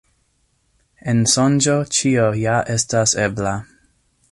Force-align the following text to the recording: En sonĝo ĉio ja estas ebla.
En 1.13 1.21
sonĝo 1.33 1.77
ĉio 1.99 2.25
ja 2.45 2.57
estas 2.77 3.15
ebla. 3.27 3.55